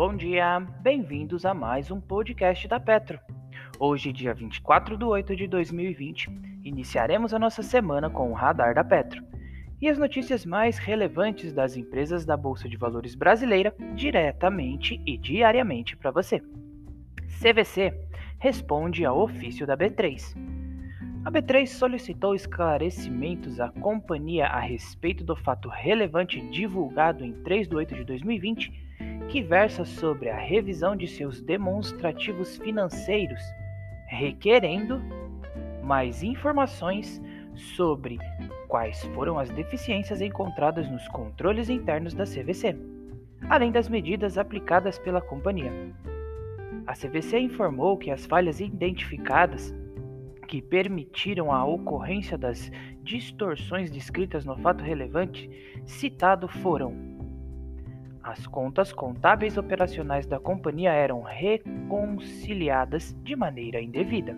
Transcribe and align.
Bom 0.00 0.16
dia, 0.16 0.60
bem-vindos 0.80 1.44
a 1.44 1.52
mais 1.52 1.90
um 1.90 2.00
podcast 2.00 2.66
da 2.66 2.80
Petro. 2.80 3.20
Hoje, 3.78 4.14
dia 4.14 4.32
24 4.32 4.96
de 4.96 5.04
8 5.04 5.36
de 5.36 5.46
2020, 5.46 6.26
iniciaremos 6.64 7.34
a 7.34 7.38
nossa 7.38 7.62
semana 7.62 8.08
com 8.08 8.30
o 8.30 8.32
Radar 8.32 8.74
da 8.74 8.82
Petro 8.82 9.22
e 9.78 9.90
as 9.90 9.98
notícias 9.98 10.46
mais 10.46 10.78
relevantes 10.78 11.52
das 11.52 11.76
empresas 11.76 12.24
da 12.24 12.34
Bolsa 12.34 12.66
de 12.66 12.78
Valores 12.78 13.14
brasileira 13.14 13.74
diretamente 13.94 14.98
e 15.04 15.18
diariamente 15.18 15.94
para 15.98 16.10
você. 16.10 16.40
CVC 17.38 17.92
responde 18.38 19.04
ao 19.04 19.20
ofício 19.20 19.66
da 19.66 19.76
B3. 19.76 20.34
A 21.26 21.30
B3 21.30 21.66
solicitou 21.66 22.34
esclarecimentos 22.34 23.60
à 23.60 23.68
companhia 23.68 24.46
a 24.46 24.60
respeito 24.60 25.22
do 25.22 25.36
fato 25.36 25.68
relevante 25.68 26.40
divulgado 26.48 27.22
em 27.22 27.34
3 27.42 27.68
de 27.68 27.76
8 27.76 27.96
de 27.96 28.04
2020, 28.04 28.88
que 29.30 29.40
versa 29.40 29.84
sobre 29.84 30.28
a 30.28 30.36
revisão 30.36 30.96
de 30.96 31.06
seus 31.06 31.40
demonstrativos 31.40 32.58
financeiros, 32.58 33.40
requerendo 34.08 35.00
mais 35.84 36.24
informações 36.24 37.22
sobre 37.54 38.18
quais 38.66 39.04
foram 39.14 39.38
as 39.38 39.48
deficiências 39.50 40.20
encontradas 40.20 40.90
nos 40.90 41.06
controles 41.08 41.70
internos 41.70 42.12
da 42.12 42.24
CVC, 42.24 42.76
além 43.48 43.70
das 43.70 43.88
medidas 43.88 44.36
aplicadas 44.36 44.98
pela 44.98 45.20
companhia. 45.20 45.72
A 46.84 46.94
CVC 46.94 47.38
informou 47.38 47.96
que 47.96 48.10
as 48.10 48.26
falhas 48.26 48.58
identificadas 48.58 49.72
que 50.48 50.60
permitiram 50.60 51.52
a 51.52 51.64
ocorrência 51.64 52.36
das 52.36 52.68
distorções 53.04 53.92
descritas 53.92 54.44
no 54.44 54.56
fato 54.56 54.82
relevante 54.82 55.48
citado 55.86 56.48
foram: 56.48 57.09
as 58.22 58.46
contas 58.46 58.92
contábeis 58.92 59.56
operacionais 59.56 60.26
da 60.26 60.38
companhia 60.38 60.92
eram 60.92 61.22
reconciliadas 61.22 63.16
de 63.22 63.34
maneira 63.34 63.80
indevida. 63.80 64.36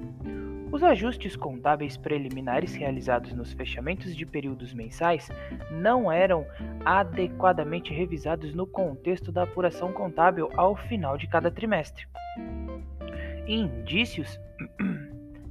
Os 0.71 0.83
ajustes 0.83 1.37
contábeis 1.37 1.99
preliminares 1.99 2.75
realizados 2.75 3.35
nos 3.35 3.53
fechamentos 3.53 4.17
de 4.17 4.25
períodos 4.25 4.73
mensais 4.73 5.29
não 5.71 6.11
eram 6.11 6.47
adequadamente 6.83 7.93
revisados 7.93 8.55
no 8.55 8.67
contexto 8.67 9.31
da 9.31 9.43
apuração 9.43 9.93
contábil 9.93 10.49
ao 10.57 10.75
final 10.75 11.19
de 11.19 11.27
cada 11.27 11.51
trimestre. 11.51 12.07
Indícios 13.47 14.41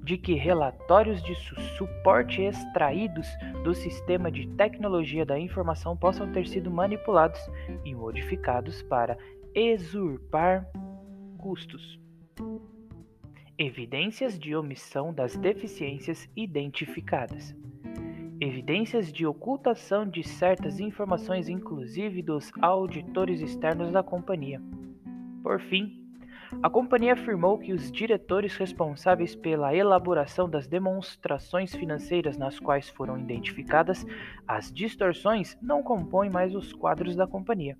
de 0.03 0.17
que 0.17 0.33
relatórios 0.33 1.21
de 1.21 1.35
su 1.35 1.55
suporte 1.77 2.41
extraídos 2.41 3.27
do 3.63 3.73
sistema 3.73 4.31
de 4.31 4.47
tecnologia 4.55 5.25
da 5.25 5.37
informação 5.37 5.95
possam 5.95 6.31
ter 6.31 6.47
sido 6.47 6.71
manipulados 6.71 7.39
e 7.85 7.93
modificados 7.93 8.81
para 8.83 9.17
exurpar 9.53 10.67
custos. 11.37 11.99
Evidências 13.57 14.39
de 14.39 14.55
omissão 14.55 15.13
das 15.13 15.37
deficiências 15.37 16.27
identificadas. 16.35 17.55
Evidências 18.39 19.13
de 19.13 19.23
ocultação 19.23 20.09
de 20.09 20.23
certas 20.23 20.79
informações, 20.79 21.47
inclusive 21.47 22.23
dos 22.23 22.51
auditores 22.59 23.39
externos 23.39 23.91
da 23.91 24.01
companhia. 24.01 24.59
Por 25.43 25.61
fim, 25.61 26.00
a 26.61 26.69
companhia 26.69 27.13
afirmou 27.13 27.57
que 27.57 27.71
os 27.71 27.91
diretores 27.91 28.55
responsáveis 28.57 29.35
pela 29.35 29.73
elaboração 29.75 30.49
das 30.49 30.67
demonstrações 30.67 31.73
financeiras 31.73 32.37
nas 32.37 32.59
quais 32.59 32.89
foram 32.89 33.17
identificadas 33.17 34.05
as 34.47 34.71
distorções 34.71 35.57
não 35.61 35.81
compõem 35.81 36.29
mais 36.29 36.53
os 36.53 36.73
quadros 36.73 37.15
da 37.15 37.25
companhia. 37.25 37.77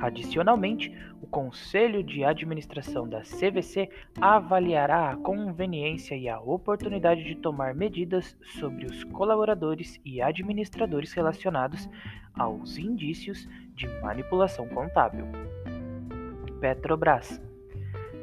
Adicionalmente, 0.00 0.90
o 1.20 1.26
Conselho 1.26 2.02
de 2.02 2.24
Administração 2.24 3.06
da 3.06 3.20
CVC 3.20 3.90
avaliará 4.20 5.10
a 5.10 5.16
conveniência 5.16 6.14
e 6.16 6.28
a 6.28 6.40
oportunidade 6.40 7.22
de 7.22 7.34
tomar 7.36 7.74
medidas 7.74 8.36
sobre 8.58 8.86
os 8.86 9.04
colaboradores 9.04 10.00
e 10.04 10.22
administradores 10.22 11.12
relacionados 11.12 11.88
aos 12.34 12.78
indícios 12.78 13.46
de 13.74 13.86
manipulação 14.00 14.66
contábil. 14.68 15.26
Petrobras 16.60 17.40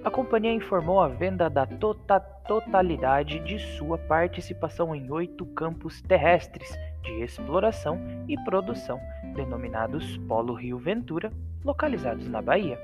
a 0.08 0.12
companhia 0.12 0.54
informou 0.54 1.02
a 1.02 1.10
venda 1.10 1.50
da 1.50 1.66
tota 1.66 2.18
totalidade 2.18 3.42
de 3.42 3.60
sua 3.60 3.98
participação 3.98 4.96
em 4.96 5.12
oito 5.12 5.46
campos 5.48 6.02
terrestres 6.02 6.74
de 7.02 7.12
exploração 7.22 8.00
e 8.26 8.42
produção, 8.46 9.02
denominados 9.36 10.16
Polo 10.20 10.54
Rio 10.54 10.78
Ventura, 10.78 11.30
localizados 11.62 12.26
na 12.30 12.42
Bahia. 12.42 12.80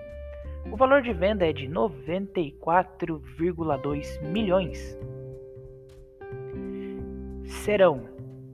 O 0.69 0.75
valor 0.75 1.01
de 1.01 1.13
venda 1.13 1.49
é 1.49 1.53
de 1.53 1.65
94,2 1.65 4.21
milhões. 4.21 4.99
Serão 7.45 8.01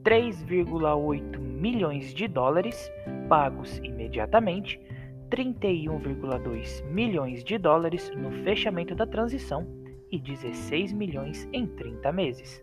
3,8 0.04 1.40
milhões 1.40 2.14
de 2.14 2.28
dólares 2.28 2.88
pagos 3.28 3.78
imediatamente 3.78 4.80
31,2 5.30 6.84
milhões 6.86 7.44
de 7.44 7.56
dólares 7.56 8.10
no 8.16 8.32
fechamento 8.42 8.96
da 8.96 9.06
transição 9.06 9.64
e 10.10 10.18
16 10.18 10.92
milhões 10.92 11.48
em 11.52 11.66
30 11.66 12.12
meses. 12.12 12.62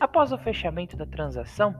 Após 0.00 0.32
o 0.32 0.38
fechamento 0.38 0.96
da 0.96 1.04
transação, 1.04 1.74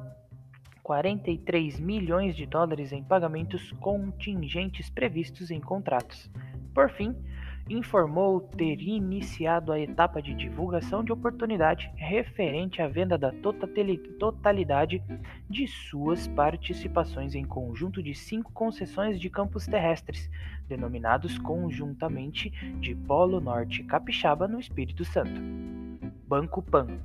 43 0.83 1.81
milhões 1.81 2.37
de 2.37 2.45
dólares 2.45 2.93
em 2.93 3.03
pagamentos 3.03 3.73
contingentes 3.81 4.91
previstos 4.91 5.51
em 5.51 5.61
contratos. 5.61 6.31
Por 6.75 6.91
fim, 6.91 7.17
informou 7.69 8.41
ter 8.41 8.81
iniciado 8.81 9.73
a 9.73 9.79
etapa 9.79 10.23
de 10.23 10.35
divulgação 10.35 11.05
de 11.05 11.13
oportunidade 11.13 11.91
referente 11.97 12.81
à 12.81 12.89
venda 12.89 13.19
da 13.19 13.33
totalidade 14.19 15.03
de 15.49 15.67
suas 15.67 16.27
participações 16.29 17.35
em 17.35 17.45
conjunto 17.45 18.03
de 18.03 18.15
cinco 18.15 18.53
concessões 18.53 19.21
de 19.21 19.29
campos 19.29 19.67
terrestres, 19.67 20.31
denominados 20.67 21.39
conjuntamente 21.39 22.51
de 22.81 22.95
Polo 22.95 23.41
Norte 23.41 23.83
Capixaba 23.85 24.49
no 24.49 24.59
Espírito 24.59 25.05
Santo. 25.05 25.41
Banco 26.27 26.63
Pan 26.63 26.99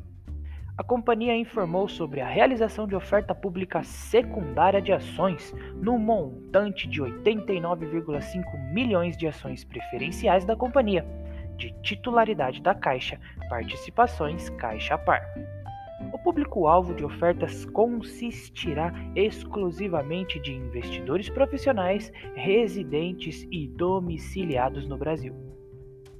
a 0.75 0.83
companhia 0.83 1.35
informou 1.35 1.87
sobre 1.87 2.19
a 2.19 2.27
realização 2.27 2.87
de 2.87 2.95
oferta 2.95 3.35
pública 3.35 3.83
secundária 3.83 4.81
de 4.81 4.91
ações 4.91 5.53
no 5.75 5.99
montante 5.99 6.87
de 6.87 6.99
89,5 6.99 8.73
milhões 8.73 9.15
de 9.15 9.27
ações 9.27 9.63
preferenciais 9.63 10.45
da 10.45 10.55
companhia, 10.55 11.05
de 11.57 11.71
titularidade 11.83 12.59
da 12.59 12.73
Caixa, 12.73 13.19
participações 13.49 14.49
Caixa 14.51 14.97
Par. 14.97 15.21
O 16.11 16.17
público-alvo 16.17 16.95
de 16.95 17.05
ofertas 17.05 17.65
consistirá 17.65 18.91
exclusivamente 19.15 20.39
de 20.39 20.53
investidores 20.53 21.29
profissionais, 21.29 22.11
residentes 22.33 23.47
e 23.51 23.67
domiciliados 23.67 24.87
no 24.87 24.97
Brasil. 24.97 25.35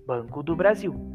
Banco 0.06 0.44
do 0.44 0.56
Brasil. 0.56 1.13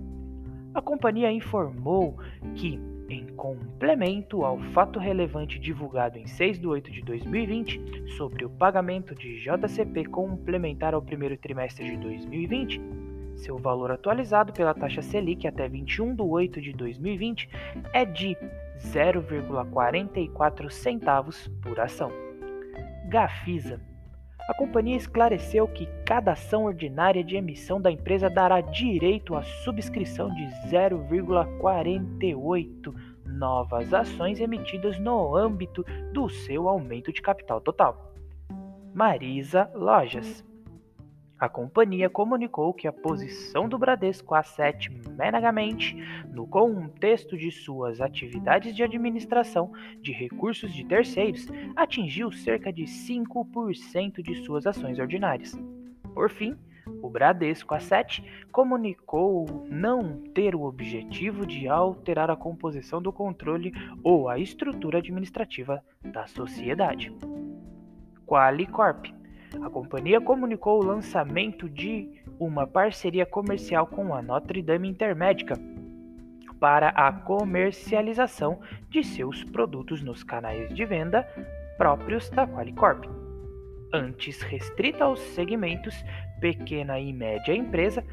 A 0.74 0.82
companhia 0.82 1.32
informou 1.32 2.16
que 2.54 2.80
em 3.08 3.26
complemento 3.28 4.44
ao 4.44 4.58
fato 4.58 4.98
relevante 4.98 5.58
divulgado 5.58 6.18
em 6.18 6.26
6 6.26 6.58
de 6.58 6.66
8 6.66 6.90
de 6.90 7.00
2020 7.02 8.10
sobre 8.16 8.44
o 8.44 8.50
pagamento 8.50 9.14
de 9.14 9.40
JCP 9.40 10.04
complementar 10.06 10.92
ao 10.94 11.00
primeiro 11.00 11.36
trimestre 11.38 11.90
de 11.90 11.96
2020, 11.96 12.80
seu 13.36 13.56
valor 13.56 13.90
atualizado 13.90 14.52
pela 14.52 14.74
taxa 14.74 15.00
Selic 15.00 15.46
até 15.46 15.66
21 15.68 16.14
de 16.14 16.22
8 16.22 16.60
de 16.60 16.72
2020 16.72 17.48
é 17.94 18.04
de 18.04 18.36
0,44 18.78 20.68
centavos 20.70 21.48
por 21.62 21.80
ação. 21.80 22.12
Gafisa 23.08 23.80
a 24.48 24.54
companhia 24.54 24.96
esclareceu 24.96 25.68
que 25.68 25.86
cada 26.06 26.32
ação 26.32 26.64
ordinária 26.64 27.22
de 27.22 27.36
emissão 27.36 27.78
da 27.78 27.92
empresa 27.92 28.30
dará 28.30 28.62
direito 28.62 29.36
à 29.36 29.42
subscrição 29.42 30.34
de 30.34 30.46
0,48 30.70 32.94
novas 33.26 33.92
ações 33.92 34.40
emitidas 34.40 34.98
no 34.98 35.36
âmbito 35.36 35.84
do 36.14 36.30
seu 36.30 36.66
aumento 36.66 37.12
de 37.12 37.20
capital 37.20 37.60
total. 37.60 38.14
Marisa 38.94 39.70
Lojas 39.74 40.42
a 41.38 41.48
companhia 41.48 42.10
comunicou 42.10 42.74
que 42.74 42.88
a 42.88 42.92
posição 42.92 43.68
do 43.68 43.78
Bradesco 43.78 44.34
Asset 44.34 44.90
Management 45.16 45.96
no 46.32 46.46
contexto 46.46 47.36
de 47.36 47.50
suas 47.52 48.00
atividades 48.00 48.74
de 48.74 48.82
administração 48.82 49.72
de 50.00 50.10
recursos 50.10 50.72
de 50.72 50.84
terceiros 50.84 51.46
atingiu 51.76 52.32
cerca 52.32 52.72
de 52.72 52.84
5% 52.84 54.20
de 54.20 54.34
suas 54.44 54.66
ações 54.66 54.98
ordinárias. 54.98 55.56
Por 56.12 56.28
fim, 56.28 56.56
o 57.02 57.08
Bradesco 57.08 57.74
Asset 57.74 58.24
comunicou 58.50 59.64
não 59.70 60.20
ter 60.34 60.56
o 60.56 60.62
objetivo 60.62 61.46
de 61.46 61.68
alterar 61.68 62.30
a 62.30 62.36
composição 62.36 63.00
do 63.00 63.12
controle 63.12 63.72
ou 64.02 64.28
a 64.28 64.38
estrutura 64.38 64.98
administrativa 64.98 65.84
da 66.02 66.26
sociedade. 66.26 67.14
Qualicorp 68.26 69.17
A 69.56 69.70
companhia 69.70 70.20
comunicou 70.20 70.78
o 70.78 70.84
lançamento 70.84 71.68
de 71.68 72.08
uma 72.38 72.66
parceria 72.66 73.24
comercial 73.24 73.86
com 73.86 74.14
a 74.14 74.20
Notre 74.20 74.60
Dame 74.60 74.88
Intermédica 74.88 75.54
para 76.60 76.88
a 76.90 77.10
comercialização 77.10 78.60
de 78.90 79.02
seus 79.02 79.42
produtos 79.44 80.02
nos 80.02 80.22
canais 80.22 80.72
de 80.74 80.84
venda 80.84 81.26
próprios 81.78 82.28
da 82.28 82.46
Qualicorp. 82.46 83.04
Antes 83.92 84.42
restrita 84.42 85.04
aos 85.04 85.20
segmentos 85.20 85.94
pequena 86.40 87.00
e 87.00 87.12
média 87.12 87.54
empresa 87.54 88.04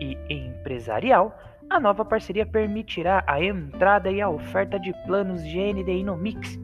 e 0.00 0.16
empresarial, 0.32 1.36
a 1.68 1.80
nova 1.80 2.04
parceria 2.04 2.46
permitirá 2.46 3.24
a 3.26 3.42
entrada 3.42 4.10
e 4.12 4.20
a 4.20 4.28
oferta 4.28 4.78
de 4.78 4.92
planos 5.06 5.42
de 5.42 5.58
NDI 5.58 6.04
no 6.04 6.16
mix 6.16 6.58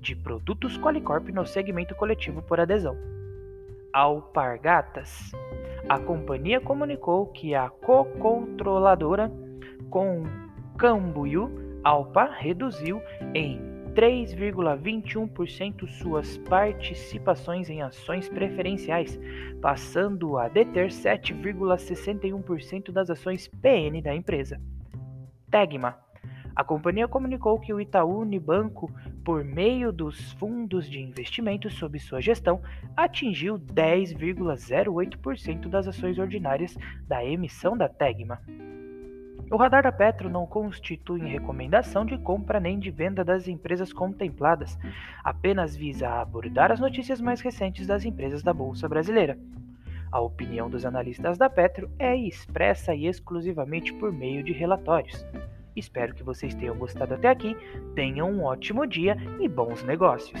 de 0.00 0.14
produtos 0.14 0.78
Qualicorp 0.78 1.28
no 1.28 1.44
segmento 1.44 1.94
coletivo 1.94 2.40
por 2.40 2.60
adesão. 2.60 3.15
Alpargatas. 3.96 5.32
A 5.88 5.98
companhia 5.98 6.60
comunicou 6.60 7.28
que 7.28 7.54
a 7.54 7.70
co-controladora 7.70 9.32
com 9.88 10.24
Cambuio 10.76 11.80
Alpa 11.82 12.26
reduziu 12.38 13.00
em 13.34 13.58
3,21% 13.94 15.88
suas 15.88 16.36
participações 16.36 17.70
em 17.70 17.80
ações 17.80 18.28
preferenciais, 18.28 19.18
passando 19.62 20.36
a 20.36 20.48
deter 20.48 20.88
7,61% 20.88 22.92
das 22.92 23.08
ações 23.08 23.48
PN 23.48 24.02
da 24.02 24.14
empresa. 24.14 24.60
Tegma. 25.50 26.05
A 26.56 26.64
companhia 26.64 27.06
comunicou 27.06 27.60
que 27.60 27.72
o 27.74 27.78
Itaú 27.78 28.20
Unibanco, 28.20 28.90
por 29.22 29.44
meio 29.44 29.92
dos 29.92 30.32
fundos 30.32 30.88
de 30.88 30.98
investimento 30.98 31.68
sob 31.68 32.00
sua 32.00 32.22
gestão, 32.22 32.62
atingiu 32.96 33.58
10,08% 33.58 35.68
das 35.68 35.86
ações 35.86 36.18
ordinárias 36.18 36.74
da 37.06 37.22
emissão 37.22 37.76
da 37.76 37.90
Tegma. 37.90 38.40
O 39.50 39.56
radar 39.56 39.82
da 39.82 39.92
Petro 39.92 40.30
não 40.30 40.46
constitui 40.46 41.20
recomendação 41.20 42.06
de 42.06 42.16
compra 42.16 42.58
nem 42.58 42.78
de 42.78 42.90
venda 42.90 43.22
das 43.22 43.46
empresas 43.46 43.92
contempladas, 43.92 44.78
apenas 45.22 45.76
visa 45.76 46.08
abordar 46.08 46.72
as 46.72 46.80
notícias 46.80 47.20
mais 47.20 47.42
recentes 47.42 47.86
das 47.86 48.06
empresas 48.06 48.42
da 48.42 48.54
Bolsa 48.54 48.88
Brasileira. 48.88 49.38
A 50.10 50.20
opinião 50.20 50.70
dos 50.70 50.86
analistas 50.86 51.36
da 51.36 51.50
Petro 51.50 51.90
é 51.98 52.16
expressa 52.16 52.94
e 52.94 53.06
exclusivamente 53.06 53.92
por 53.92 54.10
meio 54.10 54.42
de 54.42 54.52
relatórios. 54.52 55.22
Espero 55.76 56.14
que 56.14 56.22
vocês 56.22 56.54
tenham 56.54 56.76
gostado 56.76 57.14
até 57.14 57.28
aqui, 57.28 57.54
tenham 57.94 58.30
um 58.30 58.44
ótimo 58.44 58.86
dia 58.86 59.16
e 59.38 59.46
bons 59.46 59.82
negócios! 59.84 60.40